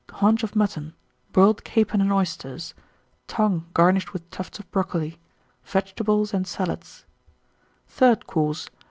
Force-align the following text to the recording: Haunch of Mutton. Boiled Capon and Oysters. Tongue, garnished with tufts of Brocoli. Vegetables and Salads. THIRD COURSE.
Haunch 0.13 0.41
of 0.41 0.55
Mutton. 0.55 0.95
Boiled 1.31 1.63
Capon 1.63 2.01
and 2.01 2.11
Oysters. 2.11 2.73
Tongue, 3.27 3.67
garnished 3.75 4.13
with 4.13 4.27
tufts 4.31 4.57
of 4.57 4.65
Brocoli. 4.71 5.19
Vegetables 5.63 6.33
and 6.33 6.47
Salads. 6.47 7.05
THIRD 7.87 8.25
COURSE. 8.25 8.67